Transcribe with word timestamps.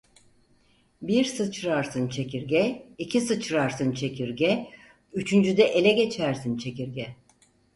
Bir 1.01 1.23
sıçrarsın 1.25 2.07
çekirge, 2.09 2.85
iki 2.97 3.21
sıçrarsın 3.21 3.91
çekirge, 3.91 4.67
üçüncüde 5.13 5.63
ele 5.63 5.91
geçersin 5.91 6.57
çekirge. 6.57 7.15